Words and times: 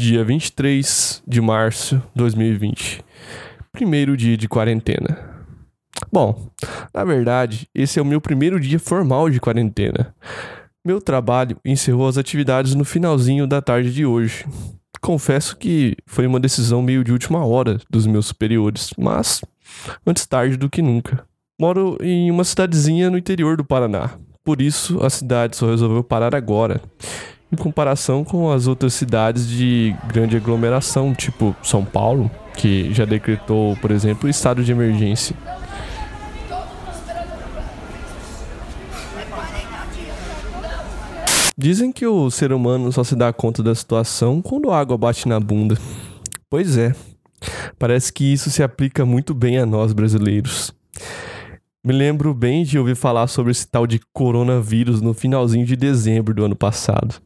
Dia 0.00 0.24
23 0.24 1.22
de 1.28 1.42
março 1.42 1.96
de 1.96 2.02
2020. 2.14 3.04
Primeiro 3.70 4.16
dia 4.16 4.34
de 4.34 4.48
quarentena. 4.48 5.18
Bom, 6.10 6.48
na 6.94 7.04
verdade, 7.04 7.68
esse 7.74 7.98
é 7.98 8.02
o 8.02 8.04
meu 8.06 8.18
primeiro 8.18 8.58
dia 8.58 8.78
formal 8.78 9.28
de 9.28 9.38
quarentena. 9.38 10.14
Meu 10.82 11.02
trabalho 11.02 11.58
encerrou 11.62 12.08
as 12.08 12.16
atividades 12.16 12.74
no 12.74 12.82
finalzinho 12.82 13.46
da 13.46 13.60
tarde 13.60 13.92
de 13.92 14.06
hoje. 14.06 14.46
Confesso 15.02 15.54
que 15.54 15.94
foi 16.06 16.26
uma 16.26 16.40
decisão 16.40 16.80
meio 16.80 17.04
de 17.04 17.12
última 17.12 17.44
hora 17.44 17.78
dos 17.90 18.06
meus 18.06 18.24
superiores, 18.24 18.94
mas 18.96 19.42
antes 20.06 20.24
tarde 20.24 20.56
do 20.56 20.70
que 20.70 20.80
nunca. 20.80 21.26
Moro 21.60 21.98
em 22.00 22.30
uma 22.30 22.44
cidadezinha 22.44 23.10
no 23.10 23.18
interior 23.18 23.54
do 23.54 23.66
Paraná, 23.66 24.12
por 24.42 24.62
isso 24.62 25.04
a 25.04 25.10
cidade 25.10 25.58
só 25.58 25.66
resolveu 25.66 26.02
parar 26.02 26.34
agora, 26.34 26.80
em 27.52 27.56
comparação 27.56 28.24
com 28.24 28.50
as 28.50 28.66
outras 28.66 28.94
cidades 28.94 29.48
de 29.48 29.94
grande 30.06 30.36
aglomeração, 30.36 31.14
tipo 31.14 31.54
São 31.62 31.84
Paulo, 31.84 32.30
que 32.56 32.92
já 32.92 33.04
decretou, 33.04 33.76
por 33.78 33.90
exemplo, 33.90 34.28
estado 34.28 34.62
de 34.62 34.70
emergência. 34.70 35.34
Dizem 41.56 41.92
que 41.92 42.06
o 42.06 42.30
ser 42.30 42.52
humano 42.52 42.90
só 42.90 43.04
se 43.04 43.14
dá 43.14 43.32
conta 43.32 43.62
da 43.62 43.74
situação 43.74 44.40
quando 44.40 44.70
a 44.70 44.78
água 44.78 44.96
bate 44.96 45.28
na 45.28 45.38
bunda. 45.38 45.76
Pois 46.48 46.78
é, 46.78 46.94
parece 47.78 48.12
que 48.12 48.32
isso 48.32 48.50
se 48.50 48.62
aplica 48.62 49.04
muito 49.04 49.34
bem 49.34 49.58
a 49.58 49.66
nós 49.66 49.92
brasileiros. 49.92 50.72
Me 51.84 51.92
lembro 51.92 52.32
bem 52.32 52.64
de 52.64 52.78
ouvir 52.78 52.94
falar 52.94 53.26
sobre 53.26 53.52
esse 53.52 53.66
tal 53.66 53.86
de 53.86 54.00
coronavírus 54.12 55.02
no 55.02 55.12
finalzinho 55.12 55.66
de 55.66 55.76
dezembro 55.76 56.32
do 56.32 56.44
ano 56.44 56.56
passado. 56.56 57.20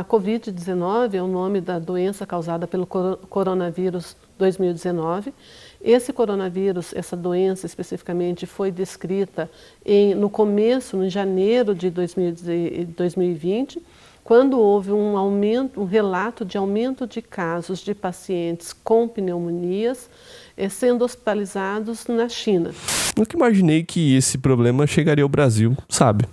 A 0.00 0.04
Covid-19 0.04 1.12
é 1.12 1.22
o 1.22 1.26
nome 1.26 1.60
da 1.60 1.78
doença 1.78 2.24
causada 2.24 2.66
pelo 2.66 2.86
coronavírus 2.86 4.16
2019. 4.38 5.34
Esse 5.78 6.10
coronavírus, 6.10 6.94
essa 6.94 7.14
doença 7.14 7.66
especificamente, 7.66 8.46
foi 8.46 8.70
descrita 8.70 9.50
em, 9.84 10.14
no 10.14 10.30
começo, 10.30 10.96
no 10.96 11.06
janeiro 11.10 11.74
de 11.74 11.90
2020, 11.90 13.82
quando 14.24 14.58
houve 14.58 14.90
um 14.90 15.18
aumento, 15.18 15.82
um 15.82 15.84
relato 15.84 16.46
de 16.46 16.56
aumento 16.56 17.06
de 17.06 17.20
casos 17.20 17.80
de 17.80 17.94
pacientes 17.94 18.72
com 18.72 19.06
pneumonias 19.06 20.08
eh, 20.56 20.70
sendo 20.70 21.04
hospitalizados 21.04 22.06
na 22.06 22.26
China. 22.26 22.72
Nunca 23.14 23.36
imaginei 23.36 23.84
que 23.84 24.16
esse 24.16 24.38
problema 24.38 24.86
chegaria 24.86 25.24
ao 25.24 25.28
Brasil, 25.28 25.76
sabe? 25.90 26.24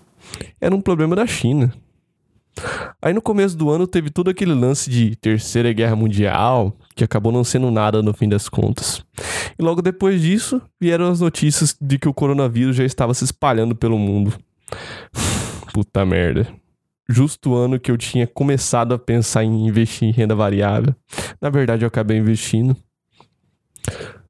Era 0.61 0.73
um 0.73 0.80
problema 0.80 1.17
da 1.17 1.28
China. 1.28 1.73
Aí 3.02 3.13
no 3.13 3.22
começo 3.22 3.55
do 3.55 3.69
ano 3.69 3.88
teve 3.88 4.09
todo 4.09 4.30
aquele 4.30 4.53
lance 4.53 4.89
de 4.89 5.16
Terceira 5.16 5.72
Guerra 5.72 5.95
Mundial, 5.95 6.75
que 6.95 7.03
acabou 7.03 7.31
não 7.31 7.44
sendo 7.44 7.69
nada 7.69 8.02
no 8.02 8.13
fim 8.13 8.27
das 8.27 8.50
contas. 8.50 9.03
E 9.58 9.63
logo 9.63 9.81
depois 9.81 10.22
disso, 10.22 10.61
vieram 10.80 11.09
as 11.09 11.19
notícias 11.19 11.75
de 11.80 11.97
que 11.97 12.09
o 12.09 12.13
coronavírus 12.13 12.75
já 12.75 12.83
estava 12.83 13.13
se 13.13 13.23
espalhando 13.23 13.75
pelo 13.75 13.97
mundo. 13.97 14.33
Puta 15.73 16.05
merda. 16.05 16.47
Justo 17.09 17.52
o 17.52 17.55
ano 17.55 17.80
que 17.80 17.89
eu 17.89 17.97
tinha 17.97 18.28
começado 18.28 18.94
a 18.94 19.00
pensar 19.00 19.44
em 19.44 19.67
investir 19.67 20.08
em 20.08 20.11
renda 20.11 20.35
variável. 20.35 20.94
Na 21.39 21.50
verdade, 21.50 21.85
eu 21.85 21.88
acabei 21.88 22.17
investindo. 22.17 22.75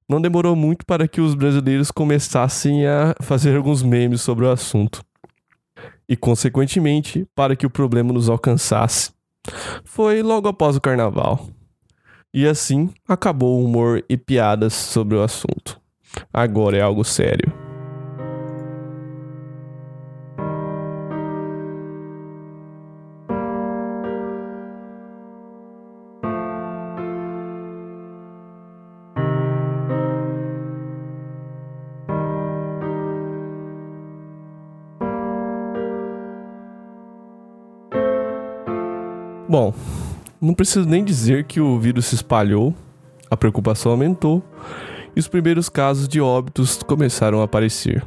Não 0.08 0.22
demorou 0.22 0.56
muito 0.56 0.86
para 0.86 1.08
que 1.08 1.20
os 1.20 1.34
brasileiros 1.34 1.92
começassem 1.92 2.86
a 2.86 3.16
fazer 3.22 3.56
alguns 3.58 3.82
memes 3.82 4.22
sobre 4.22 4.46
o 4.46 4.52
assunto 4.52 5.04
e, 6.08 6.16
consequentemente, 6.16 7.28
para 7.36 7.56
que 7.56 7.66
o 7.66 7.70
problema 7.70 8.14
nos 8.14 8.30
alcançasse. 8.30 9.12
Foi 9.84 10.22
logo 10.22 10.48
após 10.48 10.76
o 10.76 10.82
carnaval. 10.82 11.48
E 12.34 12.46
assim 12.48 12.90
acabou 13.08 13.60
o 13.60 13.66
humor 13.66 14.04
e 14.10 14.18
piadas 14.18 14.74
sobre 14.74 15.16
o 15.16 15.24
assunto. 15.24 15.80
Agora 16.34 16.78
é 16.78 16.82
algo 16.82 17.04
sério. 17.04 17.67
Bom, 39.50 39.74
não 40.42 40.54
preciso 40.54 40.88
nem 40.88 41.04
dizer 41.04 41.46
que 41.46 41.62
o 41.62 41.80
vírus 41.80 42.08
se 42.08 42.16
espalhou, 42.16 42.76
a 43.30 43.38
preocupação 43.38 43.92
aumentou 43.94 44.44
e 45.16 45.20
os 45.20 45.28
primeiros 45.28 45.70
casos 45.70 46.08
de 46.08 46.20
óbitos 46.20 46.84
começaram 46.84 47.42
a 47.42 47.46
aparecer. 47.46 48.04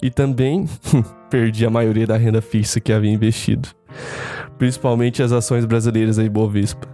E 0.00 0.10
também 0.10 0.68
perdi 1.28 1.66
a 1.66 1.70
maioria 1.70 2.06
da 2.06 2.16
renda 2.16 2.40
fixa 2.40 2.80
que 2.80 2.92
havia 2.92 3.10
investido, 3.10 3.68
principalmente 4.56 5.22
as 5.22 5.32
ações 5.32 5.64
brasileiras 5.64 6.16
da 6.16 6.24
Ibovespa. 6.24 6.88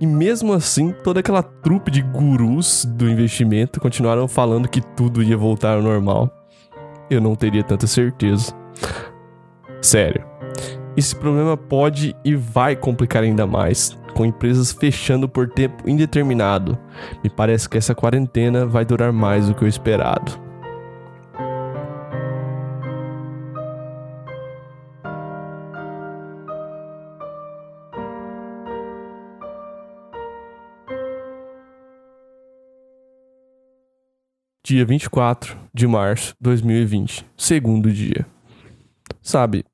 E 0.00 0.06
mesmo 0.06 0.52
assim, 0.52 0.94
toda 1.02 1.20
aquela 1.20 1.42
trupe 1.42 1.90
de 1.90 2.02
gurus 2.02 2.84
do 2.84 3.10
investimento 3.10 3.80
continuaram 3.80 4.28
falando 4.28 4.68
que 4.68 4.80
tudo 4.80 5.22
ia 5.22 5.36
voltar 5.36 5.74
ao 5.74 5.82
normal. 5.82 6.32
Eu 7.10 7.20
não 7.20 7.34
teria 7.34 7.64
tanta 7.64 7.86
certeza. 7.86 8.52
Sério, 9.82 10.24
esse 10.96 11.14
problema 11.14 11.56
pode 11.56 12.14
e 12.24 12.34
vai 12.34 12.74
complicar 12.74 13.22
ainda 13.22 13.46
mais, 13.46 13.96
com 14.14 14.24
empresas 14.24 14.72
fechando 14.72 15.28
por 15.28 15.48
tempo 15.48 15.88
indeterminado. 15.88 16.78
Me 17.22 17.30
parece 17.30 17.68
que 17.68 17.78
essa 17.78 17.94
quarentena 17.94 18.66
vai 18.66 18.84
durar 18.84 19.12
mais 19.12 19.48
do 19.48 19.54
que 19.54 19.64
o 19.64 19.68
esperado. 19.68 20.48
Dia 34.64 34.84
24 34.84 35.56
de 35.72 35.86
março 35.86 36.34
de 36.34 36.42
2020, 36.42 37.24
segundo 37.38 37.90
dia. 37.90 38.26
Sabe, 39.22 39.64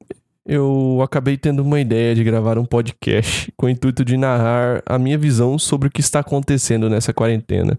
eu 0.47 1.01
acabei 1.03 1.39
tendo 1.39 1.63
uma 1.63 1.81
ideia 1.81 2.15
de 2.15 2.23
gravar 2.23 2.59
um 2.59 2.67
podcast 2.67 3.51
com 3.57 3.67
o 3.67 3.69
intuito 3.69 4.05
de 4.05 4.17
narrar 4.17 4.83
a 4.85 4.99
minha 4.99 5.17
visão 5.17 5.59
sobre 5.59 5.89
o 5.89 5.91
que 5.91 6.01
está 6.01 6.21
acontecendo 6.21 6.91
nessa 6.91 7.15
quarentena. 7.15 7.79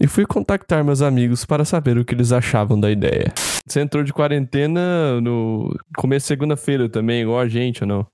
E 0.00 0.06
fui 0.06 0.24
contactar 0.24 0.82
meus 0.82 1.02
amigos 1.02 1.44
para 1.44 1.64
saber 1.64 1.98
o 1.98 2.04
que 2.04 2.14
eles 2.14 2.32
achavam 2.32 2.80
da 2.80 2.90
ideia. 2.90 3.32
Você 3.66 3.80
entrou 3.80 4.02
de 4.02 4.12
quarentena 4.12 5.20
no 5.20 5.76
começo 5.96 6.24
de 6.24 6.28
segunda-feira 6.28 6.88
também, 6.88 7.22
igual 7.22 7.40
a 7.40 7.48
gente 7.48 7.82
ou 7.84 7.88
não? 7.88 8.06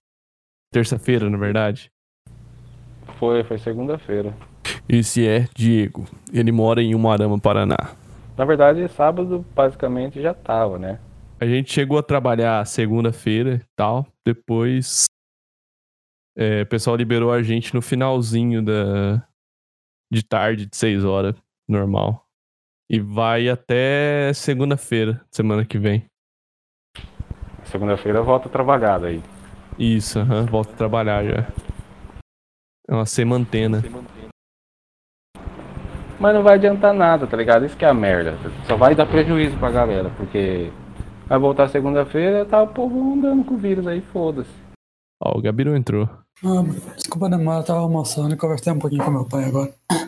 Terça-feira, 0.73 1.31
na 1.31 1.39
verdade? 1.39 1.91
Foi, 3.19 3.45
foi 3.45 3.59
segunda-feira. 3.59 4.35
Esse 4.89 5.27
é 5.27 5.47
Diego. 5.55 6.05
Ele 6.33 6.51
mora 6.51 6.83
em 6.83 6.95
Umarama, 6.95 7.39
Paraná. 7.39 7.77
Na 8.37 8.45
verdade, 8.45 8.87
sábado 8.89 9.45
basicamente 9.55 10.21
já 10.21 10.35
tava, 10.35 10.79
né? 10.79 10.99
A 11.41 11.47
gente 11.47 11.73
chegou 11.73 11.99
a 11.99 12.03
trabalhar 12.03 12.67
segunda-feira 12.67 13.55
e 13.55 13.65
tal. 13.77 14.07
Depois 14.27 15.05
é, 16.37 16.63
o 16.63 16.67
pessoal 16.67 16.97
liberou 16.97 17.31
a 17.31 17.43
gente 17.43 17.73
no 17.75 17.81
finalzinho 17.81 18.61
da 18.65 19.25
de 20.11 20.25
tarde, 20.25 20.67
de 20.67 20.77
6 20.77 21.05
horas, 21.05 21.37
normal. 21.69 22.27
E 22.91 22.99
vai 22.99 23.49
até 23.49 24.33
segunda-feira, 24.33 25.25
semana 25.31 25.65
que 25.65 25.79
vem. 25.79 26.07
Segunda-feira 27.65 28.23
volta 28.23 28.49
a 28.49 28.53
trabalhar 28.53 28.99
daí. 28.99 29.23
Isso, 29.79 30.19
uhum, 30.19 30.47
volta 30.47 30.73
a 30.73 30.77
trabalhar 30.77 31.25
já. 31.25 31.47
É 32.89 32.95
uma 32.95 33.07
semantena. 33.07 33.83
Mas 36.19 36.35
não 36.35 36.43
vai 36.43 36.55
adiantar 36.55 36.95
nada, 36.95 37.27
tá 37.27 37.37
ligado? 37.37 37.65
Isso 37.65 37.77
que 37.77 37.85
é 37.85 37.89
a 37.89 37.95
merda. 37.95 38.35
Só 38.67 38.77
vai 38.77 38.95
dar 38.95 39.07
prejuízo 39.07 39.57
pra 39.59 39.71
galera, 39.71 40.11
porque 40.17 40.73
Vai 41.29 41.39
voltar 41.39 41.69
segunda-feira, 41.69 42.47
tá 42.47 42.63
o 42.63 42.69
povo 42.69 43.13
andando 43.13 43.45
com 43.45 43.55
o 43.55 43.59
vírus 43.59 43.87
aí, 43.87 44.01
foda-se. 44.01 44.49
Ó, 45.23 45.39
o 45.39 45.43
Gabiru 45.43 45.77
entrou. 45.77 46.09
Ah, 46.43 46.65
desculpa 46.97 47.29
demora, 47.29 47.63
tava 47.63 47.81
almoçando 47.81 48.35
e 48.35 48.39
conversei 48.39 48.73
um 48.73 48.79
pouquinho 48.79 49.05
com 49.05 49.11
meu 49.11 49.27
pai 49.27 49.45
agora. 49.45 49.75
O 49.93 50.07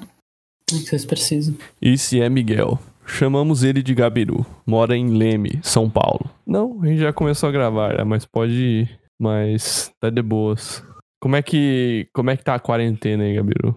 que 0.67 0.79
vocês 0.79 1.05
precisam? 1.05 1.55
Esse 1.83 2.23
é 2.23 2.29
Miguel. 2.31 2.79
Chamamos 3.05 3.63
ele 3.63 3.83
de 3.83 3.95
Gabiru. 3.95 4.47
Mora 4.65 4.97
em 4.97 5.09
Leme, 5.11 5.61
São 5.63 5.91
Paulo. 5.91 6.31
Não, 6.47 6.81
a 6.81 6.87
gente 6.87 7.01
já 7.01 7.13
começou 7.13 7.51
a 7.51 7.53
gravar, 7.53 7.99
né? 7.99 8.05
mas 8.05 8.25
pode 8.25 8.53
ir. 8.55 9.01
Mas 9.21 9.93
tá 10.01 10.09
de 10.09 10.23
boas. 10.23 10.83
Como 11.21 11.37
é 11.37 11.43
que, 11.43 12.09
como 12.15 12.31
é 12.31 12.37
que 12.37 12.45
tá 12.45 12.55
a 12.55 12.61
quarentena 12.61 13.25
aí, 13.25 13.35
Gabiru? 13.35 13.77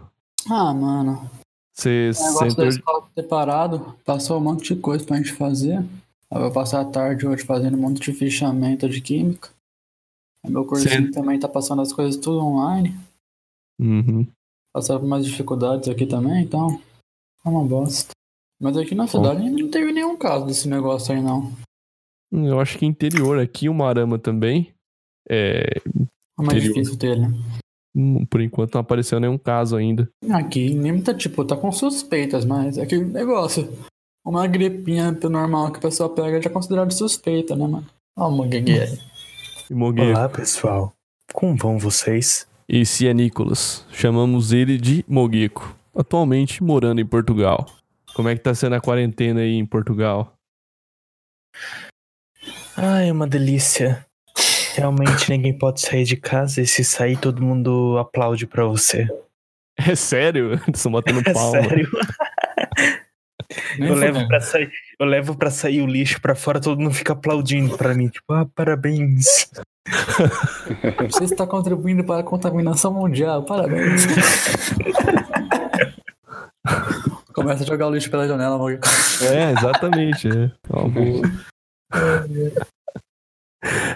Ah, 0.49 0.73
mano. 0.73 1.29
Você 1.73 2.11
entrou... 2.45 2.67
escola 2.67 3.03
preparado, 3.13 3.95
passou 4.05 4.37
um 4.37 4.43
monte 4.43 4.75
de 4.75 4.79
coisa 4.79 5.03
pra 5.03 5.17
gente 5.17 5.33
fazer. 5.33 5.83
Eu 6.33 6.41
vou 6.41 6.51
passar 6.51 6.81
a 6.81 6.85
tarde 6.85 7.27
hoje 7.27 7.45
fazendo 7.45 7.77
um 7.77 7.81
monte 7.81 8.01
de 8.01 8.13
fichamento 8.17 8.89
de 8.89 8.99
química. 9.01 9.49
Meu 10.47 10.65
cursinho 10.65 11.11
também 11.11 11.39
tá 11.39 11.47
passando 11.47 11.81
as 11.81 11.93
coisas 11.93 12.17
tudo 12.17 12.39
online. 12.39 12.97
Uhum. 13.79 14.27
Passaram 14.73 15.01
por 15.01 15.07
mais 15.07 15.25
dificuldades 15.25 15.87
aqui 15.87 16.05
também, 16.05 16.43
então. 16.43 16.81
É 17.45 17.49
uma 17.49 17.63
bosta. 17.63 18.11
Mas 18.59 18.75
aqui 18.77 18.95
na 18.95 19.07
cidade 19.07 19.49
não 19.49 19.69
teve 19.69 19.91
nenhum 19.91 20.17
caso 20.17 20.45
desse 20.45 20.67
negócio 20.67 21.13
aí, 21.13 21.21
não. 21.21 21.51
Eu 22.31 22.59
acho 22.59 22.79
que 22.79 22.85
interior 22.85 23.39
aqui, 23.39 23.69
o 23.69 23.73
Marama 23.73 24.17
também. 24.17 24.73
É, 25.29 25.77
É 25.77 26.41
mais 26.41 26.57
Interior. 26.57 26.73
difícil 26.73 26.97
ter, 26.97 27.19
né? 27.19 27.27
hum, 27.95 28.25
por 28.25 28.41
enquanto 28.41 28.73
não 28.73 28.81
apareceu 28.81 29.19
nenhum 29.19 29.37
caso 29.37 29.75
ainda. 29.75 30.09
Aqui, 30.31 30.73
nem 30.73 30.99
tá, 31.01 31.13
tipo, 31.13 31.45
tá 31.45 31.55
com 31.55 31.71
suspeitas, 31.71 32.43
mas 32.43 32.77
é 32.77 32.81
aquele 32.83 33.05
negócio. 33.05 33.69
Uma 34.25 34.47
gripinha 34.47 35.11
normal 35.11 35.71
que 35.71 35.77
a 35.79 35.81
pessoa 35.81 36.09
pega 36.13 36.41
já 36.41 36.49
é 36.49 36.53
considerado 36.53 36.91
suspeita, 36.93 37.55
né, 37.55 37.67
mano? 37.67 37.85
Ó. 38.17 38.29
E 39.69 39.73
Mogueiro. 39.73 40.11
Olá, 40.11 40.29
pessoal. 40.29 40.93
Como 41.33 41.57
vão 41.57 41.77
vocês? 41.77 42.47
Esse 42.67 43.07
é 43.07 43.13
Nicolas. 43.13 43.85
Chamamos 43.91 44.53
ele 44.53 44.77
de 44.77 45.03
Moguico. 45.07 45.75
Atualmente 45.95 46.63
morando 46.63 47.01
em 47.01 47.05
Portugal. 47.05 47.65
Como 48.15 48.29
é 48.29 48.35
que 48.35 48.41
tá 48.41 48.55
sendo 48.55 48.75
a 48.75 48.81
quarentena 48.81 49.41
aí 49.41 49.55
em 49.55 49.65
Portugal? 49.65 50.33
Ai, 52.77 53.11
uma 53.11 53.27
delícia. 53.27 54.05
Realmente 54.75 55.29
ninguém 55.29 55.55
pode 55.57 55.81
sair 55.81 56.03
de 56.05 56.15
casa 56.15 56.61
e 56.61 56.67
se 56.67 56.83
sair 56.83 57.19
todo 57.19 57.43
mundo 57.43 57.97
aplaude 57.97 58.47
pra 58.47 58.63
você. 58.65 59.07
É 59.77 59.95
sério? 59.95 60.53
Eles 60.65 60.77
estão 60.77 60.91
batendo 60.91 61.19
É 61.27 61.33
palma. 61.33 61.61
sério. 61.61 61.89
Nem 63.77 63.89
Eu 63.89 63.95
levo, 63.95 64.27
pra 64.27 64.39
sair, 64.39 64.71
eu 64.99 65.05
levo 65.05 65.35
pra 65.37 65.51
sair 65.51 65.81
o 65.81 65.87
lixo 65.87 66.21
pra 66.21 66.35
fora, 66.35 66.59
todo 66.59 66.79
mundo 66.79 66.93
fica 66.93 67.13
aplaudindo 67.13 67.77
pra 67.77 67.93
mim. 67.93 68.07
Tipo, 68.07 68.33
ah, 68.33 68.45
parabéns. 68.53 69.49
Você 71.11 71.25
está 71.25 71.45
contribuindo 71.45 72.03
para 72.03 72.21
a 72.21 72.23
contaminação 72.23 72.93
mundial, 72.93 73.43
parabéns. 73.43 74.05
Começa 77.33 77.63
a 77.63 77.67
jogar 77.67 77.87
o 77.87 77.91
lixo 77.91 78.11
pela 78.11 78.27
janela, 78.27 78.55
amor. 78.55 78.79
É, 79.21 79.51
exatamente. 79.51 80.27
É. 80.27 80.51
Uma 80.69 80.87
boa. 80.87 81.21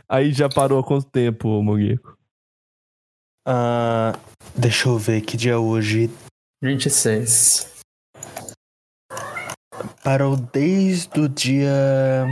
Aí 0.09 0.31
já 0.33 0.49
parou 0.49 0.79
há 0.79 0.83
quanto 0.83 1.07
tempo, 1.07 1.61
Moguico? 1.61 2.17
Ah, 3.47 4.17
deixa 4.55 4.89
eu 4.89 4.97
ver 4.97 5.21
que 5.21 5.37
dia 5.37 5.53
é 5.53 5.57
hoje. 5.57 6.09
26. 6.61 7.76
Parou 10.07 10.37
desde 10.37 11.19
o 11.19 11.27
dia. 11.27 12.25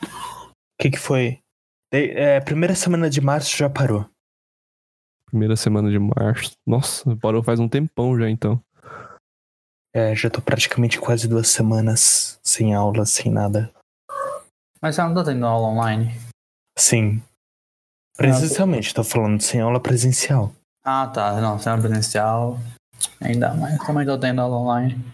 O 0.00 0.80
que 0.80 0.90
que 0.92 0.96
foi? 0.96 1.40
De- 1.92 2.12
é, 2.12 2.40
primeira 2.40 2.72
semana 2.76 3.10
de 3.10 3.20
março 3.20 3.56
já 3.56 3.68
parou. 3.68 4.08
Primeira 5.26 5.56
semana 5.56 5.90
de 5.90 5.98
março. 5.98 6.52
Nossa, 6.64 7.16
parou 7.16 7.42
faz 7.42 7.58
um 7.58 7.68
tempão 7.68 8.16
já 8.16 8.30
então. 8.30 8.62
É, 9.92 10.14
já 10.14 10.30
tô 10.30 10.40
praticamente 10.40 11.00
quase 11.00 11.26
duas 11.26 11.48
semanas 11.48 12.38
sem 12.44 12.72
aula, 12.72 13.04
sem 13.04 13.32
nada. 13.32 13.72
Mas 14.80 14.94
você 14.94 15.02
não 15.02 15.14
tá 15.14 15.24
tendo 15.24 15.44
aula 15.46 15.66
online? 15.66 16.12
Sim. 16.78 17.20
Presencialmente, 18.16 18.94
tô 18.94 19.02
falando 19.02 19.40
sem 19.40 19.60
aula 19.60 19.82
presencial. 19.82 20.52
Ah, 20.84 21.08
tá. 21.08 21.40
Não, 21.40 21.58
você 21.58 21.70
é 21.70 21.76
presencial. 21.76 22.56
Ainda 23.20 23.52
mais. 23.54 23.78
Também 23.86 24.06
tô 24.06 24.18
tendo 24.18 24.40
aula 24.40 24.56
online. 24.56 25.04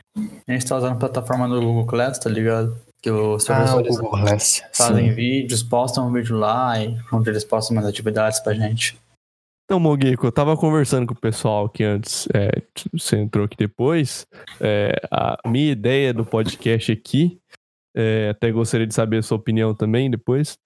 A 0.46 0.52
gente 0.52 0.66
tá 0.66 0.76
usando 0.76 0.92
a 0.92 0.96
plataforma 0.96 1.48
do 1.48 1.60
Google 1.60 1.86
Class, 1.86 2.18
tá 2.18 2.30
ligado? 2.30 2.76
Que 3.02 3.10
os 3.10 3.48
Ah, 3.50 3.52
o 3.52 3.56
professores 3.56 3.96
Google 3.96 4.20
Class. 4.20 4.62
fazem 4.72 5.08
Sim. 5.08 5.14
vídeos, 5.14 5.62
postam 5.62 6.08
um 6.08 6.12
vídeo 6.12 6.36
lá 6.36 6.78
e 6.82 6.96
onde 7.12 7.28
eles 7.30 7.44
postam 7.44 7.74
mais 7.74 7.86
atividades 7.86 8.40
pra 8.40 8.54
gente. 8.54 8.96
Então, 9.66 9.80
Moguico, 9.80 10.26
eu 10.26 10.32
tava 10.32 10.56
conversando 10.58 11.06
com 11.06 11.14
o 11.14 11.20
pessoal 11.20 11.64
aqui 11.66 11.82
antes, 11.84 12.28
é, 12.34 12.50
você 12.92 13.16
entrou 13.16 13.46
aqui 13.46 13.56
depois. 13.56 14.26
É, 14.60 14.92
a 15.10 15.38
minha 15.46 15.72
ideia 15.72 16.12
do 16.12 16.24
podcast 16.24 16.92
aqui, 16.92 17.38
é, 17.96 18.28
até 18.28 18.50
gostaria 18.52 18.86
de 18.86 18.92
saber 18.94 19.18
a 19.18 19.22
sua 19.22 19.38
opinião 19.38 19.74
também 19.74 20.10
depois, 20.10 20.58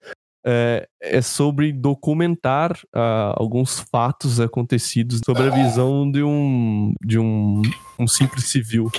é, 0.44 0.88
é 1.00 1.20
sobre 1.20 1.72
documentar 1.72 2.78
ah, 2.94 3.34
alguns 3.36 3.80
fatos 3.80 4.40
acontecidos 4.40 5.20
sobre 5.24 5.44
a 5.44 5.50
visão 5.50 6.10
de 6.10 6.22
um, 6.22 6.94
de 7.04 7.18
um, 7.18 7.62
um 7.98 8.06
simples 8.06 8.44
civil. 8.44 8.90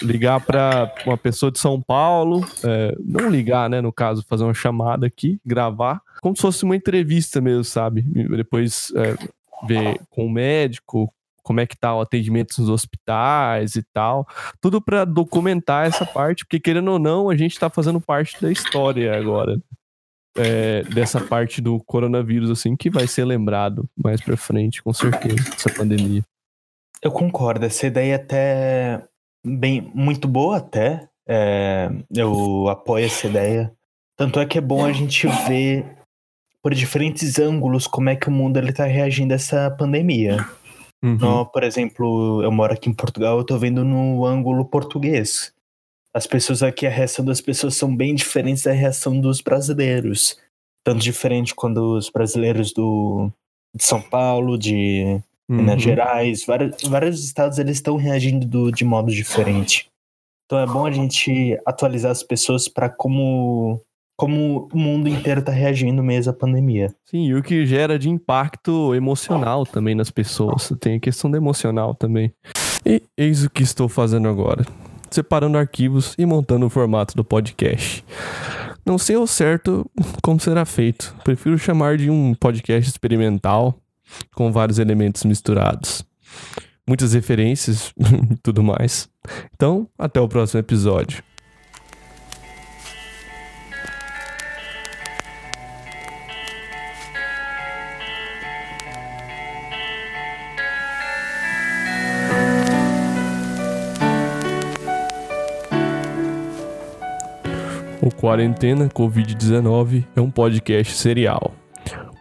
Ligar 0.00 0.40
para 0.40 0.94
uma 1.04 1.16
pessoa 1.16 1.50
de 1.50 1.58
São 1.58 1.80
Paulo, 1.80 2.46
é, 2.64 2.94
não 3.04 3.28
ligar, 3.28 3.68
né, 3.68 3.80
no 3.80 3.92
caso, 3.92 4.24
fazer 4.28 4.44
uma 4.44 4.54
chamada 4.54 5.06
aqui, 5.06 5.40
gravar, 5.44 6.00
como 6.20 6.36
se 6.36 6.42
fosse 6.42 6.62
uma 6.64 6.76
entrevista 6.76 7.40
mesmo, 7.40 7.64
sabe? 7.64 8.02
Depois 8.02 8.92
é, 8.94 9.16
ver 9.66 10.00
com 10.08 10.26
o 10.26 10.30
médico 10.30 11.12
como 11.42 11.60
é 11.60 11.66
que 11.66 11.76
tá 11.76 11.94
o 11.94 12.00
atendimento 12.00 12.56
nos 12.60 12.68
hospitais 12.68 13.74
e 13.74 13.82
tal. 13.92 14.26
Tudo 14.60 14.80
para 14.80 15.04
documentar 15.04 15.86
essa 15.86 16.06
parte, 16.06 16.44
porque 16.44 16.60
querendo 16.60 16.92
ou 16.92 16.98
não, 16.98 17.28
a 17.28 17.36
gente 17.36 17.58
tá 17.58 17.68
fazendo 17.68 18.00
parte 18.00 18.40
da 18.40 18.50
história 18.50 19.16
agora. 19.18 19.60
É, 20.34 20.82
dessa 20.84 21.20
parte 21.20 21.60
do 21.60 21.78
coronavírus, 21.80 22.50
assim, 22.50 22.74
que 22.74 22.88
vai 22.88 23.06
ser 23.06 23.24
lembrado 23.24 23.86
mais 24.02 24.20
pra 24.20 24.36
frente, 24.36 24.82
com 24.82 24.92
certeza, 24.92 25.50
essa 25.54 25.68
pandemia. 25.68 26.22
Eu 27.02 27.10
concordo, 27.10 27.66
essa 27.66 27.86
ideia 27.86 28.12
é 28.12 28.16
até 28.16 29.04
bem 29.44 29.90
muito 29.94 30.26
boa 30.26 30.58
até. 30.58 31.08
É, 31.28 31.90
eu 32.14 32.68
apoio 32.68 33.06
essa 33.06 33.26
ideia. 33.26 33.72
Tanto 34.16 34.40
é 34.40 34.46
que 34.46 34.58
é 34.58 34.60
bom 34.60 34.84
a 34.84 34.92
gente 34.92 35.26
ver 35.48 35.84
por 36.62 36.72
diferentes 36.72 37.38
ângulos 37.38 37.86
como 37.86 38.08
é 38.08 38.16
que 38.16 38.28
o 38.28 38.32
mundo 38.32 38.56
ele 38.56 38.72
tá 38.72 38.84
reagindo 38.84 39.32
a 39.32 39.36
essa 39.36 39.70
pandemia. 39.70 40.46
Uhum. 41.02 41.16
No, 41.16 41.46
por 41.46 41.64
exemplo, 41.64 42.40
eu 42.42 42.52
moro 42.52 42.72
aqui 42.72 42.88
em 42.88 42.94
Portugal, 42.94 43.38
eu 43.38 43.44
tô 43.44 43.58
vendo 43.58 43.84
no 43.84 44.24
ângulo 44.24 44.64
português. 44.64 45.52
As 46.14 46.26
pessoas 46.26 46.62
aqui, 46.62 46.86
a 46.86 46.90
reação 46.90 47.24
das 47.24 47.40
pessoas 47.40 47.74
são 47.76 47.94
bem 47.94 48.14
diferentes 48.14 48.62
da 48.64 48.72
reação 48.72 49.18
dos 49.20 49.40
brasileiros. 49.40 50.36
Tanto 50.84 51.00
diferente 51.00 51.54
quando 51.54 51.96
os 51.96 52.10
brasileiros 52.10 52.72
do, 52.72 53.30
de 53.74 53.84
São 53.84 54.00
Paulo, 54.02 54.58
de 54.58 55.20
Minas 55.50 55.74
Uhum. 55.74 55.78
Gerais, 55.80 56.44
vários, 56.44 56.82
vários 56.82 57.24
estados 57.24 57.58
eles 57.58 57.76
estão 57.76 57.96
reagindo 57.96 58.46
do- 58.46 58.70
de 58.72 58.84
modo 58.84 59.10
diferente. 59.10 59.88
Então 60.46 60.58
é 60.58 60.66
bom 60.66 60.84
a 60.86 60.90
gente 60.90 61.58
atualizar 61.64 62.10
as 62.10 62.22
pessoas 62.22 62.68
para 62.68 62.88
como 62.88 63.80
como 64.14 64.68
o 64.72 64.78
mundo 64.78 65.08
inteiro 65.08 65.40
está 65.40 65.50
reagindo 65.50 66.00
mesmo 66.02 66.30
à 66.30 66.34
pandemia. 66.34 66.94
Sim, 67.06 67.24
e 67.26 67.34
o 67.34 67.42
que 67.42 67.66
gera 67.66 67.98
de 67.98 68.08
impacto 68.08 68.94
emocional 68.94 69.64
também 69.66 69.94
nas 69.96 70.10
pessoas. 70.10 70.72
Tem 70.78 70.96
a 70.96 71.00
questão 71.00 71.28
do 71.30 71.36
emocional 71.36 71.92
também. 71.94 72.32
E 72.86 73.02
eis 73.16 73.42
o 73.42 73.50
que 73.50 73.62
estou 73.64 73.88
fazendo 73.88 74.28
agora: 74.28 74.64
separando 75.14 75.58
arquivos 75.58 76.14
e 76.18 76.26
montando 76.26 76.66
o 76.66 76.70
formato 76.70 77.14
do 77.14 77.24
podcast. 77.24 78.04
Não 78.84 78.98
sei 78.98 79.16
ao 79.16 79.26
certo 79.26 79.88
como 80.22 80.40
será 80.40 80.64
feito. 80.64 81.14
Prefiro 81.22 81.56
chamar 81.56 81.96
de 81.96 82.10
um 82.10 82.34
podcast 82.34 82.90
experimental 82.90 83.78
com 84.34 84.50
vários 84.50 84.78
elementos 84.78 85.24
misturados. 85.24 86.04
Muitas 86.86 87.12
referências 87.12 87.92
e 88.30 88.36
tudo 88.42 88.62
mais. 88.62 89.08
Então, 89.54 89.88
até 89.96 90.20
o 90.20 90.28
próximo 90.28 90.60
episódio. 90.60 91.22
O 108.04 108.12
Quarentena 108.12 108.88
Covid-19 108.88 110.04
é 110.16 110.20
um 110.20 110.28
podcast 110.28 110.92
serial, 110.94 111.52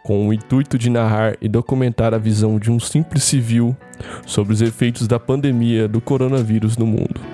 com 0.03 0.27
o 0.27 0.31
intuito 0.31 0.77
de 0.77 0.91
narrar 0.91 1.35
e 1.41 1.50
documentar 1.50 2.13
a 2.13 2.19
visão 2.19 2.59
de 2.59 2.69
um 2.69 2.79
simples 2.79 3.23
civil 3.23 3.75
sobre 4.27 4.53
os 4.53 4.61
efeitos 4.61 5.07
da 5.07 5.19
pandemia 5.19 5.88
do 5.88 6.00
coronavírus 6.00 6.77
no 6.77 6.85
mundo. 6.85 7.30